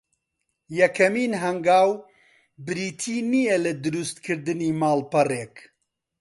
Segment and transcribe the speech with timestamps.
[0.79, 1.89] یەکەمین هەنگاو
[2.65, 5.55] بریتی نییە لە درووست کردنی ماڵپەڕێک